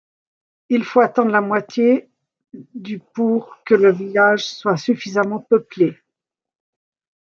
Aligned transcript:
Il 0.69 0.83
faut 0.83 1.01
attendre 1.01 1.29
la 1.29 1.41
moitié 1.41 2.09
du 2.73 2.97
pour 2.97 3.55
que 3.63 3.75
le 3.75 3.91
village 3.93 4.43
soit 4.47 4.75
suffisamment 4.75 5.37
peuplé. 5.41 5.95